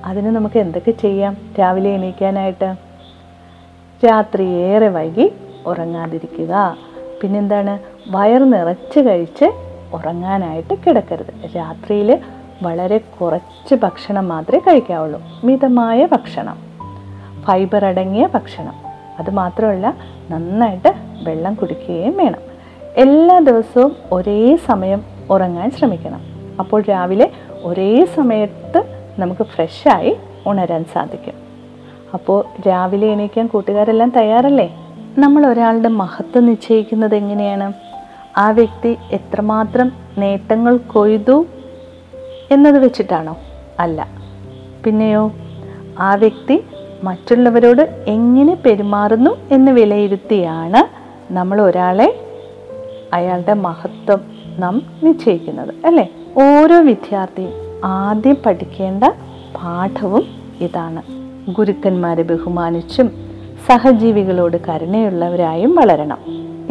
[0.06, 1.38] അതിന് നമുക്ക് എന്തൊക്കെ ചെയ്യാം?
[1.60, 2.76] രാവിലെ എണീക്കാനായിട്ട്?
[4.06, 5.34] രാത്രി ഏറെ വൈകി
[5.66, 6.78] ഉറങ്ങാതിരിക്കുക.
[7.22, 7.80] പിന്നെന്താണ്?
[8.08, 11.58] വയർ നിറച്ച് കഴിച്ച് ഉറങ്ങാനായിട്ട് കിടക്കരുത്.
[11.58, 12.20] രാത്രിയിൽ
[12.64, 15.22] വളരെ കുറച്ച് ഭക്ഷണം മാത്രമേ കഴിക്കാവുള്ളൂ.
[15.44, 16.58] മിതമായ ഭക്ഷണം.
[17.44, 18.74] ഫൈബർ അടങ്ങിയ ഭക്ഷണം.
[19.20, 19.94] അതുമാത്രമല്ല
[20.32, 20.94] നന്നായിട്ട്
[21.24, 22.40] വെള്ളം കുടിക്കുകയും വേണം.
[22.98, 26.22] എല്ലാ ദിവസവും ഒരേ സമയം ഉറങ്ങാൻ ശ്രമിക്കണം.
[26.60, 27.32] അപ്പോൾ രാവിലെ
[27.64, 28.84] ഒരേ സമയത്ത്
[29.20, 30.18] നമുക്ക് ഫ്രഷായി
[30.48, 31.34] ഉണരാൻ സാധിക്കും.
[32.14, 34.76] അപ്പോൾ രാവിലെ എണീക്കാൻ കൂട്ടുകാരെല്ലാം തയ്യാറല്ലേ?
[35.18, 37.74] നമ്മൾ ഒരാളുടെ മഹത്വം നിശ്ചയിക്കുന്നത് എങ്ങനെയാണ്?
[38.38, 41.46] ആ വ്യക്തി എത്രമാത്രം നേട്ടങ്ങൾ കൊയ്തു
[42.52, 43.38] എന്നത് വെച്ചിട്ടാണോ?
[43.80, 44.08] അല്ല.
[44.84, 45.32] പിന്നെയോ
[46.00, 46.64] ആ വ്യക്തി
[47.04, 52.20] മറ്റുള്ളവരോട് എങ്ങനെ പെരുമാറുന്നു എന്ന് വിലയിരുത്തിയാണ് നമ്മൾ ഒരാളെ
[53.14, 54.22] അയാളുടെ മഹത്വം
[54.60, 56.10] നാം നിശ്ചയിക്കുന്നത് അല്ലേ?
[56.38, 57.52] ഓരോ വിദ്യാർത്ഥിയും
[57.86, 59.04] ആദ്യം പഠിക്കേണ്ട
[59.56, 60.26] പാഠവും
[60.60, 61.02] ഇതാണ്.
[61.52, 63.12] ഗുരുക്കന്മാരെ ബഹുമാനിച്ചും
[63.68, 66.18] സഹജീവികളോട് കരുണയുള്ളവരായും വളരണം.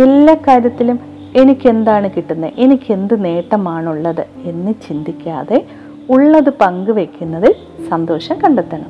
[0.02, 2.52] എല്ലാ കാര്യത്തിലും എനിക്ക് എന്താണ് കിട്ടുന്നത്?
[2.58, 5.66] എനിക്ക് എന്ത് നേട്ടമാണുള്ളത് എന്ന് ചിന്തിക്കാതെ
[6.10, 7.54] ഉള്ളത് പങ്കുവെക്കുന്നതിൽ
[7.90, 8.86] സന്തോഷം കണ്ടെത്തണം.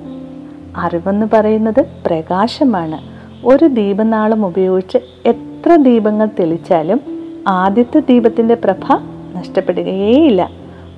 [0.77, 2.99] അറിവെന്ന് പറയുന്നത് പ്രകാശമാണ്.
[3.47, 7.01] ഒരു ദീപനാളം ഉപയോഗിച്ച് എത്ര ദീപങ്ങൾ തെളിച്ചാലും
[7.49, 8.99] ആദ്യത്തെ ദീപത്തിന്റെ പ്രഭ
[9.35, 10.51] നഷ്ടപ്പെടുകയേയില്ല.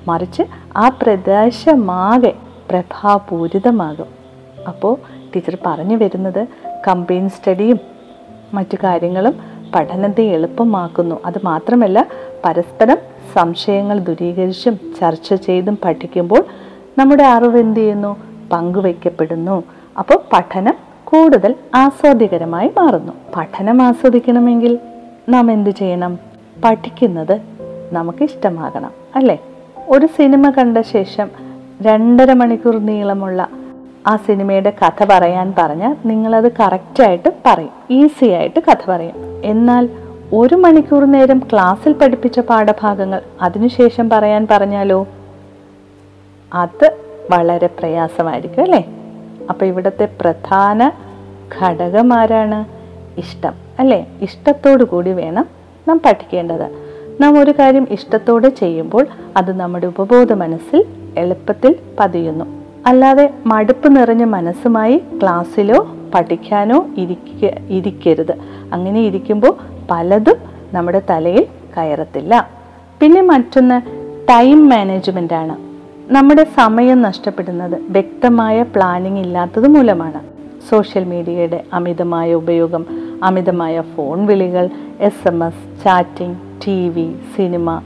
[0.07, 0.43] മറിച്ച്
[0.77, 2.33] ആ പ്രദേശമാകെ
[2.69, 4.07] പ്രഭാപൂരിതമാകും.
[4.67, 4.97] അപ്പോൾ
[5.35, 6.47] ടീച്ചർ പറഞ്ഞു വരുന്നത്
[6.87, 7.79] കമ്പൈൻ സ്റ്റഡിയും
[8.53, 11.19] മറ്റു കാര്യങ്ങളും പഠനത്തെ എളുപ്പമാക്കുന്നു.
[11.25, 12.07] അത് മാത്രമല്ല
[12.45, 12.97] പരസ്പരം
[13.35, 16.43] സംശയങ്ങൾ ദൂരീകരിച്ചും ചർച്ച ചെയ്തും പഠിക്കുമ്പോൾ
[16.97, 18.17] നമ്മുടെ അറിവ് എന്ത് ചെയ്യുന്നു?
[18.51, 19.63] പങ്കുവയ്ക്കപ്പെടുന്നു.
[19.99, 20.73] അപ്പോൾ പഠനം
[21.03, 23.13] കൂടുതൽ ആസ്വാദ്യകരമായി മാറുന്നു.
[23.35, 24.79] പഠനം ആസ്വദിക്കണമെങ്കിൽ
[25.29, 26.19] നാം എന്ത് ചെയ്യണം?
[26.63, 27.41] പഠിക്കുന്നത്
[27.93, 29.39] നമുക്ക് ഇഷ്ടമാകണം അല്ലേ?
[29.89, 31.29] ഒരു സിനിമ കണ്ട ശേഷം
[31.81, 33.47] രണ്ടര മണിക്കൂർ നീളമുള്ള
[34.07, 37.69] ആ സിനിമയുടെ കഥ പറയാൻ പറഞ്ഞാൽ നിങ്ങളത് കറക്റ്റായിട്ട് പറയും.
[37.91, 39.41] ഈസി ആയിട്ട് കഥ പറയും.
[39.45, 39.89] എന്നാൽ
[40.33, 45.07] ഒരു മണിക്കൂർ നേരം ക്ലാസ്സിൽ പഠിപ്പിച്ച പാഠഭാഗങ്ങൾ അതിനുശേഷം പറയാൻ പറഞ്ഞാലോ?
[46.53, 46.97] അത്
[47.31, 48.85] വളരെ പ്രയാസമായിരിക്കും അല്ലേ?
[49.49, 50.91] അപ്പോൾ ഇവിടുത്തെ പ്രധാന
[51.61, 52.65] ഘടകം ആരാണ്?
[53.19, 54.07] ഇഷ്ടം അല്ലേ?
[54.21, 55.45] ഇഷ്ടത്തോടു കൂടി വേണം
[55.87, 56.71] നാം പഠിക്കേണ്ടത്.
[57.21, 60.85] നാം ഒരു കാര്യം ഇഷ്ടത്തോടെ ചെയ്യുമ്പോൾ അത് നമ്മുടെ ഉപബോധ മനസ്സിൽ
[61.17, 62.60] എളുപ്പത്തിൽ പതിയുന്നു.
[62.85, 65.79] അല്ലാതെ മടുപ്പ് നിറഞ്ഞ മനസ്സുമായി ക്ലാസ്സിലോ
[66.13, 68.33] പഠിക്കാനോ ഇരിക്ക ഇരിക്കരുത്.
[68.73, 69.53] അങ്ങനെ ഇരിക്കുമ്പോൾ
[69.91, 70.37] പലതും
[70.73, 71.45] നമ്മുടെ തലയിൽ
[71.77, 72.49] കയറത്തില്ല.
[73.01, 73.77] പിന്നെ മറ്റൊന്ന്
[74.29, 75.55] ടൈം മാനേജ്മെന്റ് ആണ്.
[76.13, 80.21] നമ്മുടെ സമയം നഷ്ടപ്പെടുന്നത് വ്യക്തമായ പ്ലാനിംഗ് ഇല്ലാത്തത് മൂലമാണ്.
[80.69, 82.85] സോഷ്യൽ മീഡിയയുടെ അമിതമായ ഉപയോഗം
[83.23, 87.81] അമിതമായ phone വിളികൾ S M S chatting T V cinema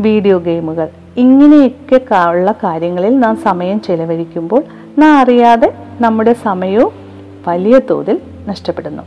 [0.00, 4.62] video ഗെയിമുകൾ ഇങ്ങനെയൊക്കെ ഉള്ള കാര്യങ്ങളിൽ നാം സമയം ചെലവഴിക്കുമ്പോൾ
[4.98, 6.92] നാം അറിയാതെ നമ്മുടെ സമയവും
[7.48, 9.02] വലിയ തോതിൽ നഷ്ടപ്പെടുന്നു.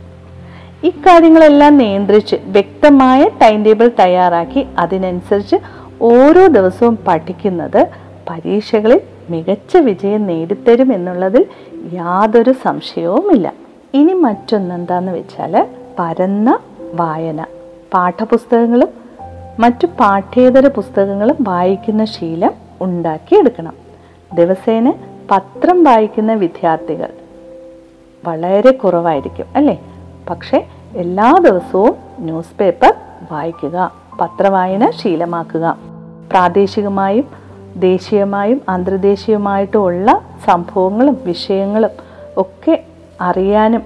[0.84, 5.56] ഇക്കാര്യങ്ങളെല്ലാം നിയന്ത്രിച്ച് വ്യക്തമായ ടൈം ടേബിൾ തയ്യാറാക്കി അതിനനുസരിച്ച്
[6.02, 7.86] ഓരോ ദിവസവും പഠിക്കുന്നത്
[8.30, 11.46] പരീക്ഷകളിൽ മികച്ച വിജയം നേടിത്തരും എന്നുള്ളതിൽ
[11.92, 13.52] യാതൊരു സംശയവുമില്ല.
[13.94, 16.58] ഇനി മറ്റൊന്നെന്താന്ന് വെച്ചാൽ പരന്ന
[16.94, 17.44] വായന.
[17.94, 19.01] പാഠപുസ്തകങ്ങളും
[19.62, 23.72] മറ്റു പാഠ്യേതര പുസ്തകങ്ങളും വായിക്കുന്ന ശീലം ഉണ്ടാക്കിയെടുക്കണം.
[24.34, 24.94] ദിവസേന
[25.30, 27.08] പത്രം വായിക്കുന്ന വിദ്യാർത്ഥികൾ
[28.24, 29.80] വളരെ കുറവായിരിക്കും അല്ലേ?
[30.30, 32.94] പക്ഷേ എല്ലാ ദിവസവും ന്യൂസ് പേപ്പർ
[33.32, 35.78] വായിക്കുക പത്രവായന ശീലമാക്കുക.
[36.30, 37.24] പ്രാദേശികമായും
[37.76, 41.90] ദേശീയമായും അന്തർദേശീയമായിട്ടുമുള്ള സംഭവങ്ങളും വിഷയങ്ങളും
[42.36, 42.84] ഒക്കെ
[43.20, 43.82] അറിയാനും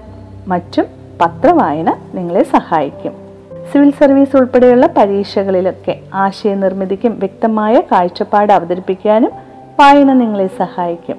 [0.47, 0.85] മറ്റും
[1.21, 3.26] പത്രവായന നിങ്ങളെ സഹായിക്കും.
[3.71, 9.31] സിവിൽ സർവീസ് ഉൾപ്പെടെയുള്ള പരീക്ഷകളിലൊക്കെ ആശയനിർമ്മിതിക്കും വ്യക്തമായ കാഴ്ചപ്പാട് അവതരിപ്പിക്കാനും
[9.79, 11.17] വായന നിങ്ങളെ സഹായിക്കും.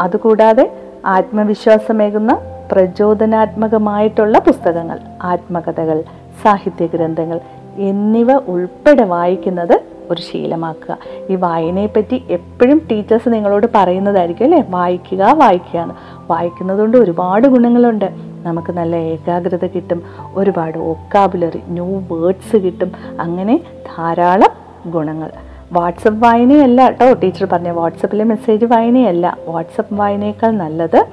[0.00, 0.72] അതുകൂടാതെ
[1.06, 2.32] ആത്മവിശ്വാസമേകുന്ന
[2.72, 5.98] പ്രചോദനാത്മകമായിട്ടുള്ള പുസ്തകങ്ങൾ ആത്മകഥകൾ
[6.42, 7.38] സാഹിത്യ ഗ്രന്ഥങ്ങൾ
[7.76, 9.76] എന്നിവ ഉൾപ്പെടെ വായിക്കുന്നത്
[10.10, 10.98] ഒരു ശീലമാക്കുക.
[11.30, 14.64] ഈ വായനയെപ്പറ്റി എപ്പോഴും ടീച്ചേഴ്സ് നിങ്ങളോട് പറയുന്നതായിരിക്കും അല്ലേ?
[14.68, 15.94] വായിക്കുക വായിക്കുക എന്ന്
[16.30, 18.10] വായിക്കുന്നത് കൊണ്ട് ഒരുപാട് ഗുണങ്ങളുണ്ട്.
[18.42, 20.02] നമുക്ക് നല്ല ഏകാഗ്രത കിട്ടും.
[20.34, 22.92] ഒരുപാട് ഒക്കാബുലറി ന്യൂ വേർഡ്സ് കിട്ടും.
[23.20, 23.60] അങ്ങനെ
[23.96, 24.50] ധാരാളം
[24.90, 25.30] ഗുണങ്ങൾ.
[25.72, 27.12] വാട്സപ്പ് വായനയല്ല കേട്ടോ.
[27.12, 29.36] ടീച്ചർ പറഞ്ഞ വാട്സപ്പിലെ മെസ്സേജ് വായനയല്ല.
[29.46, 31.06] വാട്സപ്പ് വായനയേക്കാൾ നല്ലത്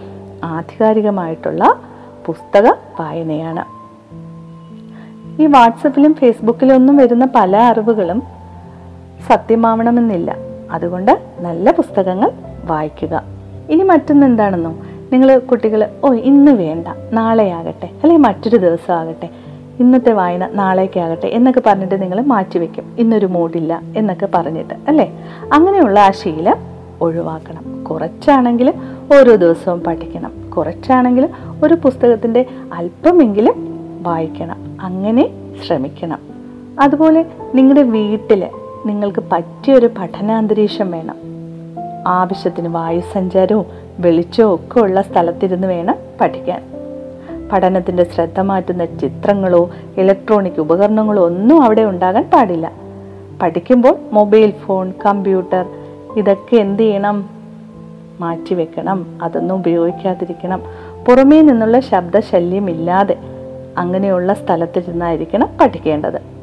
[0.43, 1.79] ആധികാരികമായിട്ടുള്ള
[2.25, 2.67] പുസ്തക
[2.99, 3.75] വായനയാണ്.
[5.41, 8.23] ഈ വാട്സപ്പിലും ഫേസ്ബുക്കിലും ഒന്നും വരുന്ന പല അറിവുകളും
[9.27, 10.35] സത്യമാവണമെന്നില്ല.
[10.71, 12.31] അതുകൊണ്ട് നല്ല പുസ്തകങ്ങൾ
[12.65, 13.23] വായിക്കുക.
[13.69, 14.75] ഇനി മറ്റൊന്ന് എന്താണെന്നോ
[15.13, 16.87] നിങ്ങൾ കുട്ടികൾ ഓ ഇന്ന് വേണ്ട.
[17.13, 17.85] നാളെ ആകട്ടെ.
[17.85, 19.29] അല്ലെങ്കിൽ മറ്റൊരു ദിവസം ആകട്ടെ.
[19.79, 25.19] ഇന്നത്തെ വായന നാളേക്കാകട്ടെ എന്നൊക്കെ പറഞ്ഞിട്ട് നിങ്ങൾ മാറ്റിവെക്കും ഇന്നൊരു മൂടില്ല എന്നൊക്കെ പറഞ്ഞിട്ട് അല്ലേ?
[25.53, 26.55] അങ്ങനെയുള്ള ആ ശീലം
[27.01, 27.83] ഒഴിവാക്കണം.
[27.83, 28.73] കുറച്ചാണെങ്കിൽ
[29.19, 30.49] ഓരോ ദിവസവും പഠിക്കണം.
[30.57, 31.29] കുറച്ചാണെങ്കിൽ
[31.63, 34.77] ഒരു പുസ്തകത്തിന്റെ അല്പമെങ്കിലും വായിക്കണം.
[34.81, 35.29] അങ്ങനെ
[35.67, 36.19] ശ്രമിക്കണം.
[36.79, 38.47] അതുപോലെ നിങ്ങളുടെ വീട്ടിൽ
[38.85, 41.15] നിങ്ങൾക്ക് പറ്റിയൊരു പഠനാന്തരീക്ഷം വേണം.
[42.07, 43.65] ആവശ്യത്തിന് വായുസഞ്ചാരവും
[43.99, 46.63] വെളിച്ചവും ഒക്കെ ഉള്ള സ്ഥലത്തിരുന്ന് വേണം പഠിക്കാൻ.
[47.51, 52.71] പഠനത്തിന്റെ ശ്രദ്ധ മാറ്റുന്ന ചിത്രങ്ങളോ ഇലക്ട്രോണിക് ഉപകരണങ്ങളോ ഒന്നും അവിടെ ഉണ്ടാകാൻ പാടില്ല.
[53.41, 55.65] പഠിക്കുമ്പോൾ മൊബൈൽ ഫോൺ കമ്പ്യൂട്ടർ
[56.17, 57.29] ഇതൊക്കെ എന്ത് ചെയ്യണം?
[58.19, 59.19] മാറ്റിവെക്കണം.
[59.21, 60.61] അതൊന്നും ഉപയോഗിക്കാതിരിക്കണം.
[61.07, 63.17] പുറമേ നിന്നുള്ള ശബ്ദശല്യമില്ലാതെ
[63.77, 66.34] അങ്ങനെയുള്ള സ്ഥലത്തിരുന്നായിരിക്കണം പഠിക്കേണ്ടത്.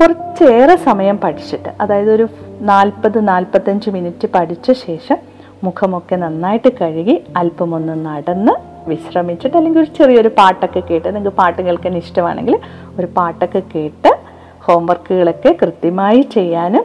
[0.00, 2.28] കുറച്ചേറെ സമയം പഠിച്ചിട്ട് അതായത് ഒരു
[2.60, 5.16] നാൽപ്പത് നാൽപ്പത്തഞ്ച് മിനിറ്റ് പഠിച്ച ശേഷം
[5.64, 8.52] മുഖമൊക്കെ നന്നായിട്ട് കഴുകി അല്പമൊന്ന് നടന്ന്
[8.90, 12.58] വിശ്രമിച്ചിട്ട് അല്ലെങ്കിൽ ഒരു ചെറിയൊരു പാട്ടൊക്കെ കേട്ട് നിങ്ങൾക്ക് പാട്ട് കേൾക്കാൻ ഇഷ്ടമാണെങ്കിൽ
[12.98, 14.18] ഒരു പാട്ടൊക്കെ കേട്ട്
[14.60, 16.84] ഹോംവർക്കുകളൊക്കെ കൃത്യമായി ചെയ്യാനും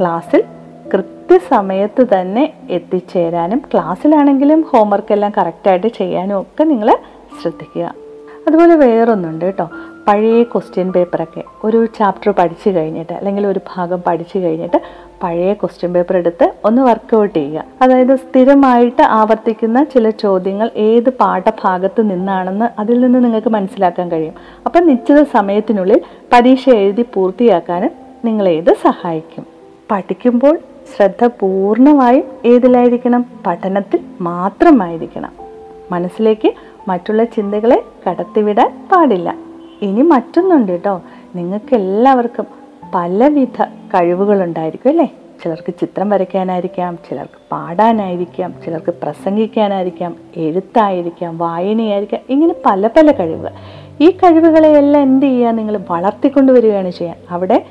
[0.00, 0.44] ക്ലാസ്സിൽ
[0.94, 6.98] കൃത്യസമയത്ത് തന്നെ എത്തിച്ചേരാനും ക്ലാസ്സിലാണെങ്കിലും ഹോംവർക്ക് എല്ലാം കറക്റ്റായിട്ട് ചെയ്യാനും ഒക്കെ നിങ്ങൾ
[7.42, 7.94] ശ്രദ്ധിക്കുക.
[8.46, 9.70] അതുപോലെ വേറൊന്നുണ്ട് കേട്ടോ.
[10.08, 14.80] പഴയ ക്വസ്റ്റ്യൻ പേപ്പറൊക്കെ ഒരു ചാപ്റ്റർ പഠിച്ചു കഴിഞ്ഞിട്ട് അല്ലെങ്കിൽ ഒരു ഭാഗം പഠിച്ചു കഴിഞ്ഞിട്ട്
[15.22, 17.64] പഴയ ക്വസ്റ്റ്യൻ പേപ്പർ എടുത്ത് ഒന്ന് വർക്കൗട്ട് ചെയ്യുക.
[17.82, 24.34] അതായത് സ്ഥിരമായിട്ട് ആവർത്തിക്കുന്ന ചില ചോദ്യങ്ങൾ ഏത് പാഠഭാഗത്ത് നിന്നാണെന്ന് അതിൽ നിന്ന് നിങ്ങൾക്ക് മനസ്സിലാക്കാൻ കഴിയും.
[24.66, 26.00] അപ്പം നിശ്ചിത സമയത്തിനുള്ളിൽ
[26.32, 27.90] പരീക്ഷ എഴുതി പൂർത്തിയാക്കാനും
[28.24, 29.46] നിങ്ങളെ ഇത് സഹായിക്കും.
[29.90, 30.58] പഠിക്കുമ്പോൾ
[30.96, 33.24] ശ്രദ്ധ പൂർണമായും ഏതിലായിരിക്കണം?
[33.46, 35.32] പഠനത്തിൽ മാത്രമായിരിക്കണം.
[35.92, 36.52] മനസ്സിലേക്ക്
[36.88, 39.49] മറ്റുള്ള ചിന്തകളെ കടത്തിവിടാൻ പാടില്ല.
[39.82, 41.02] ഇനി മറ്റൊന്നുണ്ട് കേട്ടോ
[41.34, 42.46] നിങ്ങൾക്ക് എല്ലാവർക്കും
[42.94, 45.12] പലവിധ കഴിവുകളുണ്ടായിരിക്കും അല്ലേ?
[45.44, 53.50] ചിലർക്ക് ചിത്രം വരയ്ക്കാനായിരിക്കാം ചിലർക്ക് പാടാനായിരിക്കാം ചിലർക്ക് പ്രസംഗിക്കാനായിരിക്കാം എഴുത്തായിരിക്കാം വായനയായിരിക്കാം ഇങ്ങനെ പല പല കഴിവുകൾ.
[54.00, 55.50] ഈ കഴിവുകളെയെല്ലാം എന്ത് ചെയ്യുക?
[55.50, 57.66] നിങ്ങൾ വളർത്തിക്കൊണ്ടുവരികയാണ് ചെയ്യാൻ അവിടെ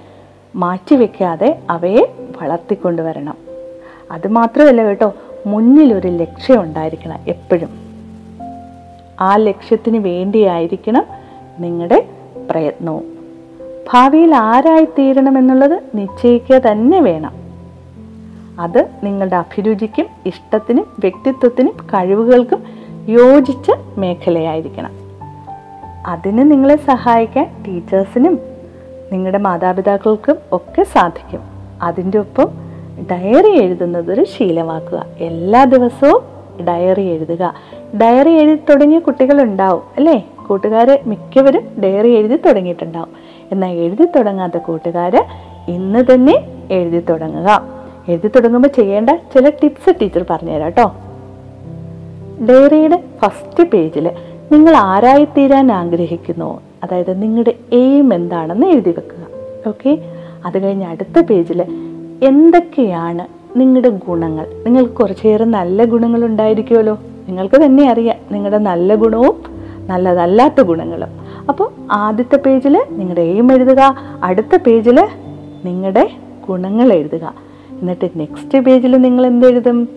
[0.55, 3.37] മാറ്റിവെക്കാതെ അവയെ വളർത്തിക്കൊണ്ടുവരണം
[4.11, 5.13] അതുമാത്രമല്ല കേട്ടോ
[5.45, 7.69] മുന്നിലൊരു ലക്ഷ്യം ഉണ്ടായിരിക്കണം എപ്പോഴും.
[9.19, 11.18] ആ ലക്ഷ്യത്തിന് വേണ്ടിയായിരിക്കണം
[11.59, 12.09] നിങ്ങളുടെ
[12.51, 13.03] പ്രയത്നവും.
[13.93, 17.31] ഭാവിയിൽ ആരായിത്തീരണമെന്നുള്ളത് നിശ്ചയിക്കുക തന്നെ വേണം.
[18.59, 22.63] അത് നിങ്ങളുടെ അഭിരുചിക്കും ഇഷ്ടത്തിനും വ്യക്തിത്വത്തിനും കഴിവുകൾക്കും
[23.09, 24.91] യോജിച്ച മേഖലയായിരിക്കണം.
[26.07, 28.39] അതിന് നിങ്ങളെ സഹായിക്കാൻ ടീച്ചേഴ്സിനും
[29.11, 31.39] നിങ്ങളുടെ മാതാപിതാക്കൾക്കും ഒക്കെ സാധിക്കും.
[31.81, 32.49] അതിന്റെ ഒപ്പം
[33.11, 35.05] ഡയറി എഴുതുന്നത് ഒരു ശീലമാക്കുക.
[35.17, 36.21] എല്ലാ ദിവസവും
[36.65, 37.53] ഡയറി എഴുതുക.
[38.01, 40.27] ഡയറി എഴുതി തുടങ്ങിയ കുട്ടികളുണ്ടാവും അല്ലേ?
[40.49, 43.11] കൂട്ടുകാർ മിക്കവരും ഡയറി എഴുതി തുടങ്ങിയിട്ടുണ്ടാവും.
[43.51, 45.15] എന്നാൽ എഴുതി തുടങ്ങാത്ത കൂട്ടുകാർ
[45.67, 46.35] ഇന്ന് തന്നെ
[46.71, 47.49] എഴുതി തുടങ്ങുക.
[48.07, 50.87] എഴുതി തുടങ്ങുമ്പോൾ ചെയ്യേണ്ട ചില ടിപ്സ് ടീച്ചർ പറഞ്ഞുതരാം കേട്ടോ
[52.49, 54.11] ഡയറിയുടെ ഫസ്റ്റ് പേജിൽ
[54.51, 56.61] നിങ്ങൾ ആരായി തീരാൻ ആഗ്രഹിക്കുന്നു?
[56.83, 59.23] അതായത് നിങ്ങളുടെ എയിം എന്താണെന്ന് എഴുതി വെക്കുക.
[59.67, 59.91] ഓക്കെ
[60.45, 61.61] അത് കഴിഞ്ഞ് അടുത്ത പേജിൽ
[62.23, 63.25] എന്തൊക്കെയാണ്
[63.59, 64.45] നിങ്ങളുടെ ഗുണങ്ങൾ?
[64.65, 66.95] നിങ്ങൾക്ക് കുറച്ചേറെ നല്ല ഗുണങ്ങൾ ഉണ്ടായിരിക്കുമല്ലോ.
[67.27, 69.35] നിങ്ങൾക്ക് തന്നെ അറിയാം നിങ്ങളുടെ നല്ല ഗുണവും
[69.89, 71.07] നല്ലതല്ലാത്ത ഗുണങ്ങളും.
[71.49, 75.07] അപ്പോൾ ആദ്യത്തെ പേജിൽ നിങ്ങളുടെ എയിം എഴുതുക അടുത്ത പേജിൽ
[75.65, 76.11] നിങ്ങളുടെ
[76.49, 77.33] ഗുണങ്ങൾ എഴുതുക.
[77.79, 79.89] എന്നിട്ട് നെക്സ്റ്റ് പേജിൽ നിങ്ങൾ എന്ത് എഴുതും?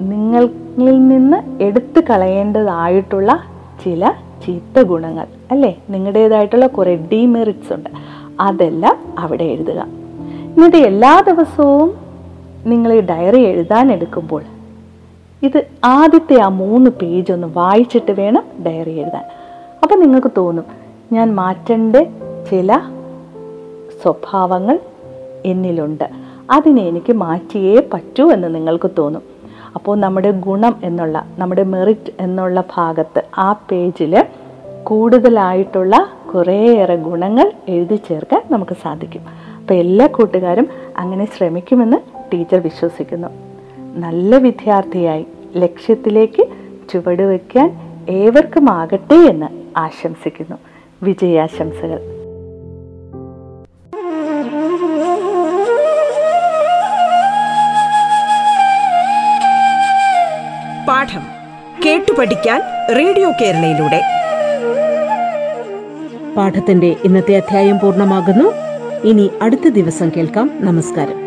[0.00, 3.44] നിങ്ങളിൽ നിന്ന് എടുത്തു കളയേണ്ടതായിട്ടുള്ള
[3.84, 4.12] ചില
[4.46, 5.78] ചീത്ത ഗുണങ്ങൾ അല്ലേ?
[5.90, 7.90] നിങ്ങളുടേതായിട്ടുള്ള കുറേ ഡീമെറിറ്റ്സ് ഉണ്ട്.
[8.40, 9.86] അതെല്ലാം അവിടെ എഴുതുക.
[10.56, 11.94] എന്നിട്ട് എല്ലാ ദിവസവും
[12.66, 14.42] നിങ്ങൾ ഈ ഡയറി എഴുതാൻ എടുക്കുമ്പോൾ
[15.42, 19.24] ഇത് ആദ്യത്തെ ആ മൂന്ന് പേജ് ഒന്ന് വായിച്ചിട്ട് വേണം ഡയറി എഴുതാൻ.
[19.82, 20.64] അപ്പം നിങ്ങൾക്ക് തോന്നും
[21.12, 21.96] ഞാൻ മാറ്റേണ്ട
[22.50, 22.78] ചില
[24.02, 24.78] സ്വഭാവങ്ങൾ
[25.44, 26.10] എന്നിലുണ്ട്.
[26.50, 29.22] അതിനെ എനിക്ക് മാറ്റിയേ പറ്റൂ എന്ന് നിങ്ങൾക്ക് തോന്നും.
[29.74, 34.26] അപ്പോൾ നമ്മുടെ ഗുണം എന്നുള്ള നമ്മുടെ മെറിറ്റ് എന്നുള്ള ഭാഗത്ത് ആ പേജിൽ
[34.82, 39.20] കൂടുതലായിട്ടുള്ള കുറേയേറെ ഗുണങ്ങൾ എഴുതി ചേർക്കാൻ നമുക്ക് സാധിക്കും.
[39.56, 41.96] അപ്പോൾ എല്ലാ കൂട്ടുകാരും അങ്ങനെ ശ്രമിക്കുമെന്ന്
[42.32, 43.45] ടീച്ചർ വിശ്വസിക്കുന്നു.
[43.96, 46.46] നല്ല വിദ്യാർത്ഥിയായി ലക്ഷ്യത്തിലേക്ക്
[46.92, 47.76] ചുവടുവെക്കാൻ
[48.08, 50.56] ഏവർക്കും ആകട്ടെ എന്ന് ആശംസിക്കുന്നു.
[51.02, 51.98] വിജയാശംസകൾ.
[60.88, 61.22] പാഠം
[61.86, 62.62] കേട്ടു പഠിക്കാൻ
[62.96, 64.00] റേഡിയോ കേരളയിലൂടെ.
[66.36, 68.52] പാഠത്തിന്റെ ഇന്നത്തെ അധ്യായം പൂർണമാകുന്നു.
[69.08, 70.50] ഇനി അടുത്ത ദിവസം കേൾക്കാം.
[70.60, 71.25] നമസ്കാരം.